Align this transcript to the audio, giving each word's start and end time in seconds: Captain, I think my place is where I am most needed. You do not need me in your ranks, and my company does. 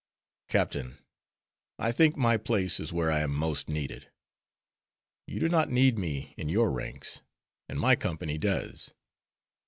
Captain, 0.47 0.97
I 1.77 1.91
think 1.91 2.17
my 2.17 2.35
place 2.35 2.79
is 2.79 2.91
where 2.91 3.11
I 3.11 3.19
am 3.19 3.35
most 3.35 3.69
needed. 3.69 4.09
You 5.27 5.39
do 5.39 5.47
not 5.47 5.69
need 5.69 5.99
me 5.99 6.33
in 6.37 6.49
your 6.49 6.71
ranks, 6.71 7.21
and 7.69 7.79
my 7.79 7.95
company 7.95 8.39
does. 8.39 8.95